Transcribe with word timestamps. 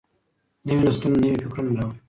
نوي 0.65 0.79
نسلونه 0.85 1.17
نوي 1.23 1.33
فکرونه 1.43 1.73
راوړي. 1.81 1.97